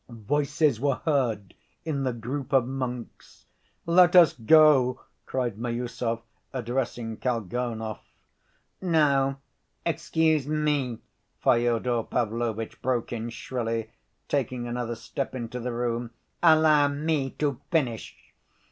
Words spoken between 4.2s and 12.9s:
go," cried Miüsov, addressing Kalganov. "No, excuse me," Fyodor Pavlovitch